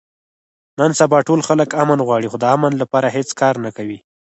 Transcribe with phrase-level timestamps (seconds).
[0.79, 3.99] نن سبا ټول خلک امن غواړي، خو د امن لپاره هېڅ کار نه کوي.